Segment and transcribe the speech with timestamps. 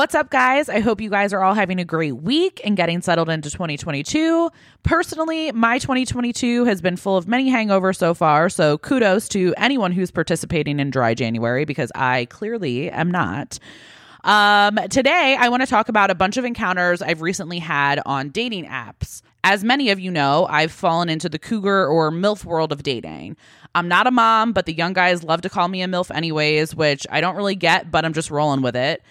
[0.00, 0.70] What's up, guys?
[0.70, 4.50] I hope you guys are all having a great week and getting settled into 2022.
[4.82, 9.92] Personally, my 2022 has been full of many hangovers so far, so kudos to anyone
[9.92, 13.58] who's participating in dry January because I clearly am not.
[14.24, 18.30] Um, today, I want to talk about a bunch of encounters I've recently had on
[18.30, 19.20] dating apps.
[19.44, 23.36] As many of you know, I've fallen into the cougar or MILF world of dating.
[23.74, 26.74] I'm not a mom, but the young guys love to call me a MILF anyways,
[26.74, 29.02] which I don't really get, but I'm just rolling with it.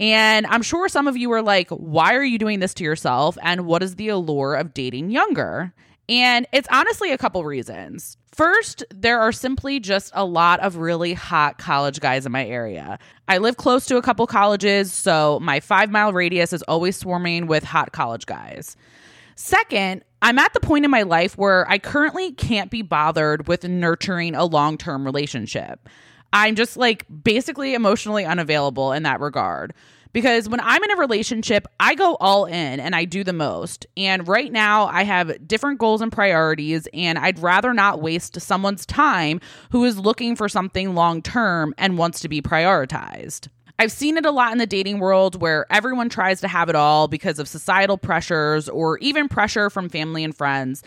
[0.00, 3.38] And I'm sure some of you are like, why are you doing this to yourself?
[3.42, 5.72] And what is the allure of dating younger?
[6.08, 8.16] And it's honestly a couple reasons.
[8.34, 12.98] First, there are simply just a lot of really hot college guys in my area.
[13.28, 17.46] I live close to a couple colleges, so my five mile radius is always swarming
[17.46, 18.76] with hot college guys.
[19.36, 23.64] Second, I'm at the point in my life where I currently can't be bothered with
[23.64, 25.88] nurturing a long term relationship.
[26.34, 29.72] I'm just like basically emotionally unavailable in that regard.
[30.12, 33.84] Because when I'm in a relationship, I go all in and I do the most.
[33.96, 38.86] And right now, I have different goals and priorities, and I'd rather not waste someone's
[38.86, 39.40] time
[39.70, 43.48] who is looking for something long term and wants to be prioritized.
[43.80, 46.76] I've seen it a lot in the dating world where everyone tries to have it
[46.76, 50.84] all because of societal pressures or even pressure from family and friends.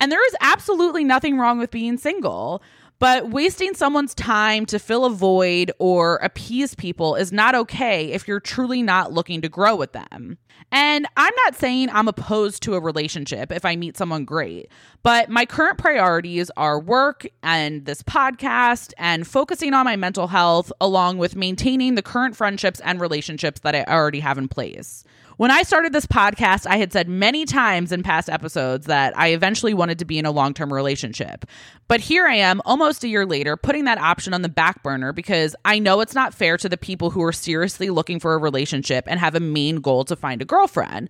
[0.00, 2.62] And there is absolutely nothing wrong with being single.
[3.02, 8.28] But wasting someone's time to fill a void or appease people is not okay if
[8.28, 10.38] you're truly not looking to grow with them.
[10.70, 14.70] And I'm not saying I'm opposed to a relationship if I meet someone great,
[15.02, 20.72] but my current priorities are work and this podcast and focusing on my mental health,
[20.80, 25.02] along with maintaining the current friendships and relationships that I already have in place.
[25.38, 29.28] When I started this podcast, I had said many times in past episodes that I
[29.28, 31.46] eventually wanted to be in a long term relationship.
[31.88, 35.12] But here I am, almost a year later, putting that option on the back burner
[35.12, 38.38] because I know it's not fair to the people who are seriously looking for a
[38.38, 41.08] relationship and have a main goal to find a girlfriend.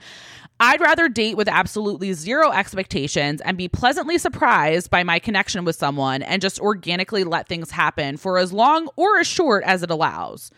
[0.61, 5.75] I'd rather date with absolutely zero expectations and be pleasantly surprised by my connection with
[5.75, 9.91] someone and just organically let things happen for as long or as short as it
[9.91, 10.53] allows.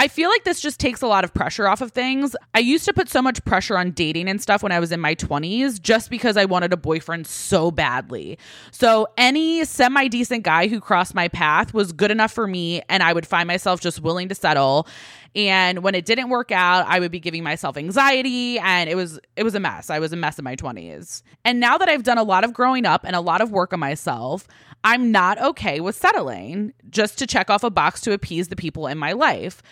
[0.00, 2.34] I feel like this just takes a lot of pressure off of things.
[2.54, 4.98] I used to put so much pressure on dating and stuff when I was in
[4.98, 8.38] my 20s just because I wanted a boyfriend so badly.
[8.70, 13.02] So any semi decent guy who crossed my path was good enough for me, and
[13.02, 14.88] I would find myself just willing to settle.
[15.36, 19.20] And when it didn't work out, I would be giving myself anxiety and it was
[19.36, 19.90] it was a mess.
[19.90, 21.22] I was a mess in my 20s.
[21.44, 23.72] And now that I've done a lot of growing up and a lot of work
[23.72, 24.48] on myself,
[24.82, 28.86] I'm not okay with settling just to check off a box to appease the people
[28.86, 29.62] in my life.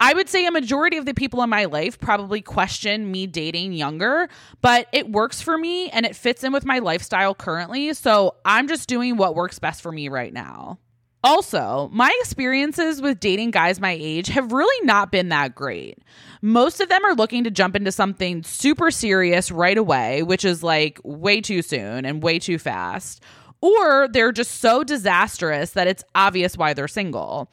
[0.00, 3.72] I would say a majority of the people in my life probably question me dating
[3.72, 4.28] younger,
[4.60, 7.94] but it works for me and it fits in with my lifestyle currently.
[7.94, 10.78] So I'm just doing what works best for me right now.
[11.24, 15.98] Also, my experiences with dating guys my age have really not been that great.
[16.40, 20.64] Most of them are looking to jump into something super serious right away, which is
[20.64, 23.22] like way too soon and way too fast.
[23.60, 27.48] Or they're just so disastrous that it's obvious why they're single.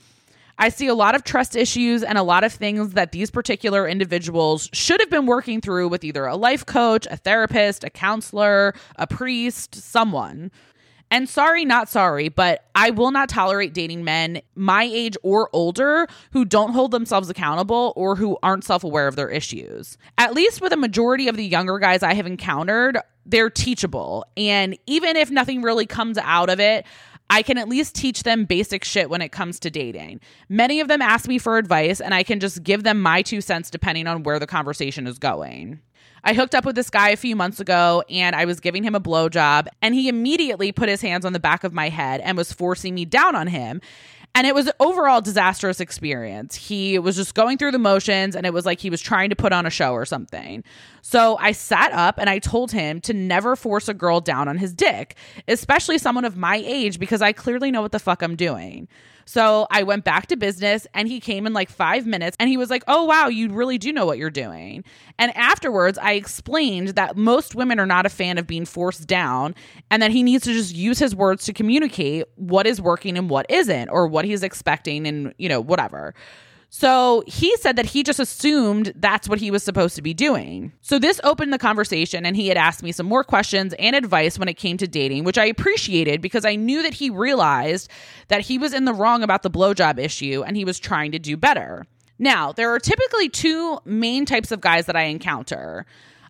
[0.58, 3.88] I see a lot of trust issues and a lot of things that these particular
[3.88, 8.74] individuals should have been working through with either a life coach, a therapist, a counselor,
[8.98, 10.52] a priest, someone.
[11.12, 16.08] And sorry, not sorry, but I will not tolerate dating men my age or older
[16.32, 19.98] who don't hold themselves accountable or who aren't self aware of their issues.
[20.18, 24.26] At least with a majority of the younger guys I have encountered, they're teachable.
[24.38, 26.86] And even if nothing really comes out of it,
[27.32, 30.20] I can at least teach them basic shit when it comes to dating.
[30.48, 33.40] Many of them ask me for advice, and I can just give them my two
[33.40, 35.80] cents depending on where the conversation is going.
[36.24, 38.96] I hooked up with this guy a few months ago and I was giving him
[38.96, 42.38] a blowjob, and he immediately put his hands on the back of my head and
[42.38, 43.82] was forcing me down on him.
[44.36, 46.56] And it was an overall disastrous experience.
[46.56, 49.36] He was just going through the motions and it was like he was trying to
[49.36, 50.64] put on a show or something.
[51.02, 54.58] So I sat up and I told him to never force a girl down on
[54.58, 55.16] his dick,
[55.48, 58.88] especially someone of my age, because I clearly know what the fuck I'm doing.
[59.30, 62.58] So I went back to business and he came in like five minutes and he
[62.58, 64.84] was like, Oh, wow, you really do know what you're doing.
[65.20, 69.54] And afterwards, I explained that most women are not a fan of being forced down
[69.92, 73.30] and that he needs to just use his words to communicate what is working and
[73.30, 76.16] what isn't, or what he's expecting and, you know, whatever.
[76.72, 80.72] So he said that he just assumed that's what he was supposed to be doing.
[80.82, 84.38] So this opened the conversation, and he had asked me some more questions and advice
[84.38, 87.90] when it came to dating, which I appreciated because I knew that he realized
[88.28, 91.20] that he was in the wrong about the blowjob issue and he was trying to
[91.20, 91.86] do better.
[92.20, 95.86] Now, there are typically two main types of guys that I encounter.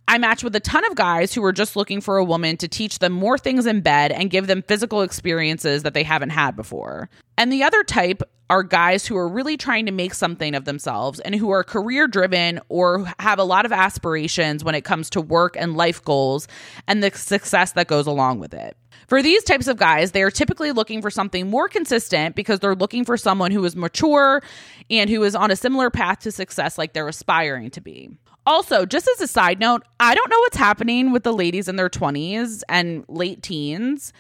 [0.08, 2.68] I match with a ton of guys who are just looking for a woman to
[2.68, 6.56] teach them more things in bed and give them physical experiences that they haven't had
[6.56, 7.10] before.
[7.40, 11.22] And the other type are guys who are really trying to make something of themselves
[11.22, 15.22] and who are career driven or have a lot of aspirations when it comes to
[15.22, 16.50] work and life goals
[16.86, 18.76] and the success that goes along with it.
[19.08, 22.76] For these types of guys, they are typically looking for something more consistent because they're
[22.76, 24.44] looking for someone who is mature
[24.90, 28.10] and who is on a similar path to success like they're aspiring to be.
[28.46, 31.78] Also, just as a side note, I don't know what's happening with the ladies in
[31.78, 34.12] their 20s and late teens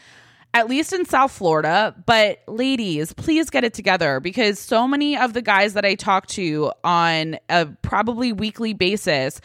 [0.54, 1.96] at least in South Florida.
[2.06, 6.28] But ladies, please get it together because so many of the guys that I talk
[6.28, 9.42] to on a probably weekly basis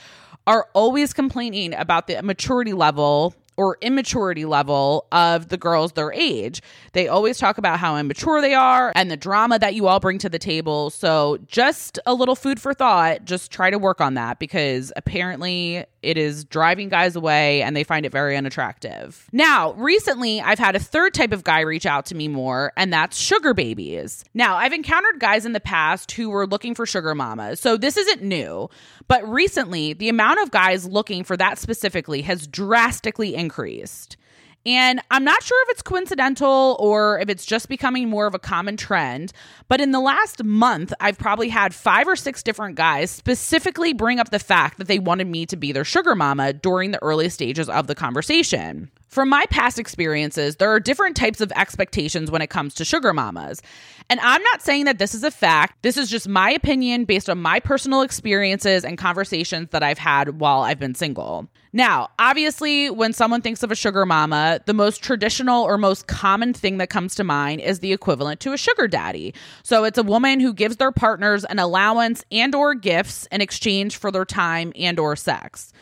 [0.47, 6.61] are always complaining about the maturity level or immaturity level of the girls their age.
[6.93, 10.19] They always talk about how immature they are and the drama that you all bring
[10.19, 10.91] to the table.
[10.91, 13.25] So, just a little food for thought.
[13.25, 17.85] Just try to work on that because apparently it is driving guys away and they
[17.85, 19.29] find it very unattractive.
[19.33, 22.93] Now, recently, I've had a third type of guy reach out to me more, and
[22.93, 24.25] that's sugar babies.
[24.35, 27.61] Now, I've encountered guys in the past who were looking for sugar mamas.
[27.61, 28.69] So, this isn't new.
[29.09, 34.17] But recently, the amount of guys looking for that specifically has drastically increased.
[34.67, 38.39] And I'm not sure if it's coincidental or if it's just becoming more of a
[38.39, 39.33] common trend,
[39.69, 44.19] but in the last month, I've probably had five or six different guys specifically bring
[44.19, 47.29] up the fact that they wanted me to be their sugar mama during the early
[47.29, 48.91] stages of the conversation.
[49.15, 53.13] From my past experiences, there are different types of expectations when it comes to sugar
[53.13, 53.63] mamas.
[54.11, 55.81] And I'm not saying that this is a fact.
[55.85, 60.41] This is just my opinion based on my personal experiences and conversations that I've had
[60.41, 61.47] while I've been single.
[61.73, 66.53] Now, obviously, when someone thinks of a sugar mama, the most traditional or most common
[66.53, 69.33] thing that comes to mind is the equivalent to a sugar daddy.
[69.63, 73.97] So it's a woman who gives their partners an allowance and or gifts in exchange
[73.97, 75.73] for their time and or sex.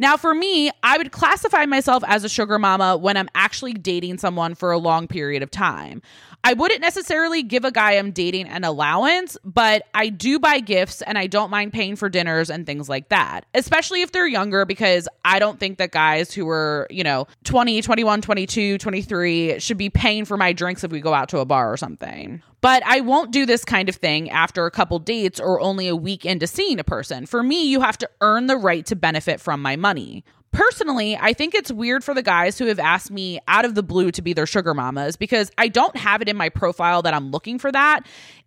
[0.00, 4.16] Now, for me, I would classify myself as a sugar mama when I'm actually dating
[4.16, 6.00] someone for a long period of time.
[6.42, 11.02] I wouldn't necessarily give a guy I'm dating an allowance, but I do buy gifts
[11.02, 14.64] and I don't mind paying for dinners and things like that, especially if they're younger,
[14.64, 19.76] because I don't think that guys who are, you know, 20, 21, 22, 23 should
[19.76, 22.42] be paying for my drinks if we go out to a bar or something.
[22.60, 25.96] But I won't do this kind of thing after a couple dates or only a
[25.96, 27.26] week into seeing a person.
[27.26, 30.24] For me, you have to earn the right to benefit from my money.
[30.52, 33.84] Personally, I think it's weird for the guys who have asked me out of the
[33.84, 37.14] blue to be their sugar mamas because I don't have it in my profile that
[37.14, 38.00] I'm looking for that.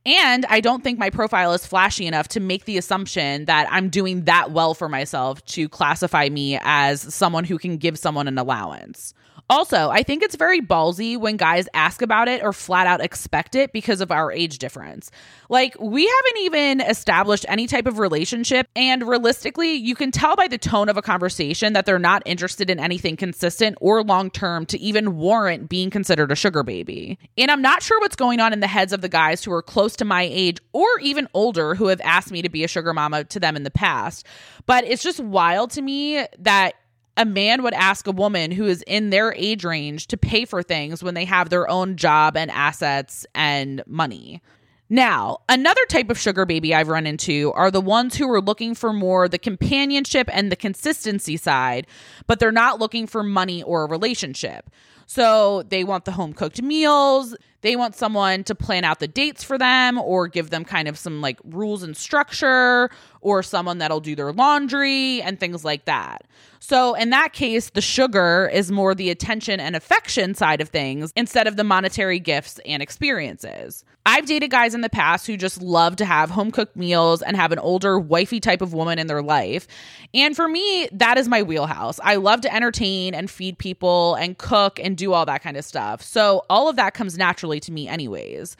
[0.05, 3.87] And I don't think my profile is flashy enough to make the assumption that I'm
[3.87, 8.37] doing that well for myself to classify me as someone who can give someone an
[8.37, 9.13] allowance.
[9.49, 13.55] Also, I think it's very ballsy when guys ask about it or flat out expect
[13.55, 15.11] it because of our age difference.
[15.49, 20.47] Like, we haven't even established any type of relationship, and realistically, you can tell by
[20.47, 24.65] the tone of a conversation that they're not interested in anything consistent or long term
[24.67, 27.19] to even warrant being considered a sugar baby.
[27.37, 29.61] And I'm not sure what's going on in the heads of the guys who are
[29.61, 32.93] close to my age or even older who have asked me to be a sugar
[32.93, 34.25] mama to them in the past,
[34.65, 36.75] but it's just wild to me that
[37.15, 40.63] a man would ask a woman who is in their age range to pay for
[40.63, 44.41] things when they have their own job and assets and money.
[44.89, 48.75] Now, another type of sugar baby I've run into are the ones who are looking
[48.75, 51.87] for more the companionship and the consistency side,
[52.27, 54.69] but they're not looking for money or a relationship.
[55.05, 57.35] So they want the home cooked meals.
[57.61, 60.97] They want someone to plan out the dates for them or give them kind of
[60.97, 62.89] some like rules and structure
[63.21, 66.25] or someone that'll do their laundry and things like that.
[66.59, 71.11] So, in that case, the sugar is more the attention and affection side of things
[71.15, 73.83] instead of the monetary gifts and experiences.
[74.05, 77.37] I've dated guys in the past who just love to have home cooked meals and
[77.37, 79.67] have an older, wifey type of woman in their life.
[80.13, 81.99] And for me, that is my wheelhouse.
[82.03, 85.65] I love to entertain and feed people and cook and do all that kind of
[85.65, 86.01] stuff.
[86.01, 88.55] So, all of that comes naturally to me, anyways.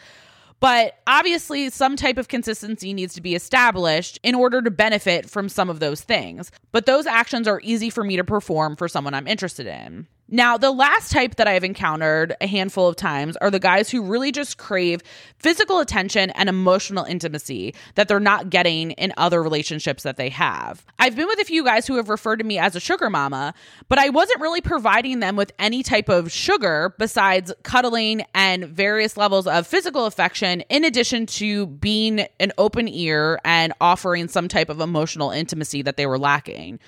[0.59, 5.49] But obviously, some type of consistency needs to be established in order to benefit from
[5.49, 6.51] some of those things.
[6.71, 10.07] But those actions are easy for me to perform for someone I'm interested in.
[10.29, 14.01] Now, the last type that I've encountered a handful of times are the guys who
[14.01, 15.01] really just crave
[15.35, 20.85] physical attention and emotional intimacy that they're not getting in other relationships that they have.
[20.97, 23.53] I've been with a few guys who have referred to me as a sugar mama,
[23.89, 29.17] but I wasn't really providing them with any type of sugar besides cuddling and various
[29.17, 34.69] levels of physical affection, in addition to being an open ear and offering some type
[34.69, 36.79] of emotional intimacy that they were lacking.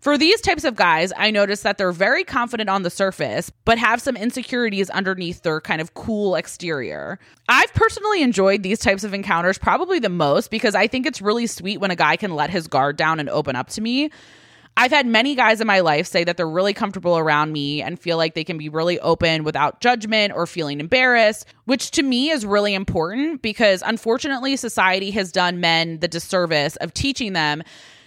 [0.00, 3.76] For these types of guys, I notice that they're very confident on the surface, but
[3.76, 7.18] have some insecurities underneath their kind of cool exterior.
[7.50, 11.46] I've personally enjoyed these types of encounters probably the most because I think it's really
[11.46, 14.10] sweet when a guy can let his guard down and open up to me.
[14.74, 18.00] I've had many guys in my life say that they're really comfortable around me and
[18.00, 22.30] feel like they can be really open without judgment or feeling embarrassed, which to me
[22.30, 27.62] is really important because unfortunately, society has done men the disservice of teaching them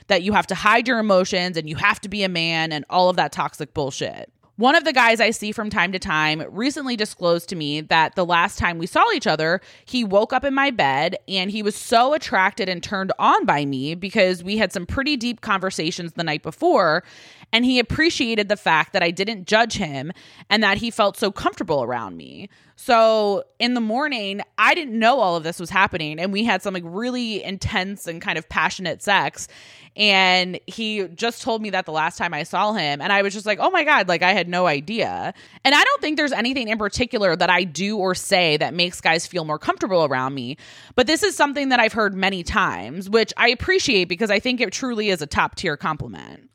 [0.08, 2.86] that you have to hide your emotions and you have to be a man and
[2.90, 4.32] all of that toxic bullshit.
[4.56, 8.14] One of the guys I see from time to time recently disclosed to me that
[8.14, 11.64] the last time we saw each other, he woke up in my bed and he
[11.64, 16.14] was so attracted and turned on by me because we had some pretty deep conversations
[16.14, 17.04] the night before.
[17.52, 20.12] And he appreciated the fact that I didn't judge him
[20.52, 22.48] and that he felt so comfortable around me.
[22.76, 26.20] So in the morning, I didn't know all of this was happening.
[26.20, 29.48] And we had some like really intense and kind of passionate sex.
[29.96, 33.00] And he just told me that the last time I saw him.
[33.00, 35.34] And I was just like, oh my God, like I had no idea.
[35.64, 39.02] And I don't think there's anything in particular that I do or say that makes
[39.02, 40.58] guys feel more comfortable around me.
[40.96, 44.62] But this is something that I've heard many times, which I appreciate because I think
[44.62, 46.50] it truly is a top tier compliment.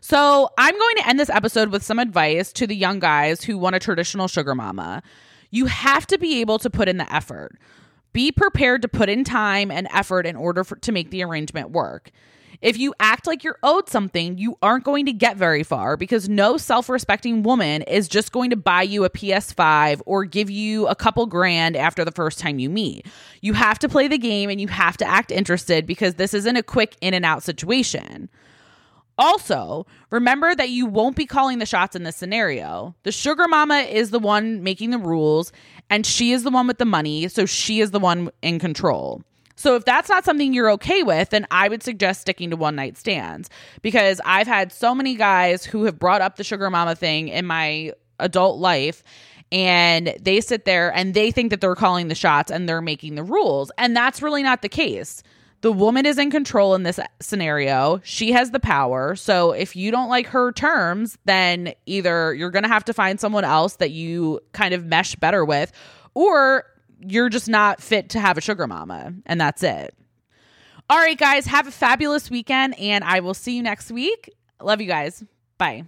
[0.00, 3.58] So, I'm going to end this episode with some advice to the young guys who
[3.58, 5.02] want a traditional sugar mama.
[5.50, 7.58] You have to be able to put in the effort.
[8.12, 11.70] Be prepared to put in time and effort in order for, to make the arrangement
[11.70, 12.10] work.
[12.60, 16.28] If you act like you're owed something, you aren't going to get very far because
[16.28, 20.88] no self respecting woman is just going to buy you a PS5 or give you
[20.88, 23.06] a couple grand after the first time you meet.
[23.42, 26.56] You have to play the game and you have to act interested because this isn't
[26.56, 28.28] a quick in and out situation.
[29.18, 32.94] Also, remember that you won't be calling the shots in this scenario.
[33.02, 35.52] The sugar mama is the one making the rules,
[35.90, 39.24] and she is the one with the money, so she is the one in control.
[39.58, 42.76] So if that's not something you're okay with, then I would suggest sticking to one
[42.76, 43.50] night stands
[43.82, 47.44] because I've had so many guys who have brought up the sugar mama thing in
[47.44, 49.02] my adult life
[49.50, 53.16] and they sit there and they think that they're calling the shots and they're making
[53.16, 53.72] the rules.
[53.78, 55.24] And that's really not the case.
[55.62, 58.00] The woman is in control in this scenario.
[58.04, 59.16] She has the power.
[59.16, 63.18] So if you don't like her terms, then either you're going to have to find
[63.18, 65.72] someone else that you kind of mesh better with,
[66.14, 66.64] or
[67.00, 69.94] you're just not fit to have a sugar mama, and that's it.
[70.90, 74.34] All right, guys, have a fabulous weekend, and I will see you next week.
[74.60, 75.22] Love you guys.
[75.58, 75.84] Bye.